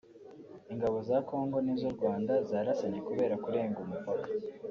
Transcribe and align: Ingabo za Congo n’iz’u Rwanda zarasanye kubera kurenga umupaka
Ingabo 0.73 0.97
za 1.07 1.17
Congo 1.29 1.57
n’iz’u 1.61 1.91
Rwanda 1.95 2.33
zarasanye 2.49 2.99
kubera 3.07 3.35
kurenga 3.43 3.77
umupaka 3.85 4.27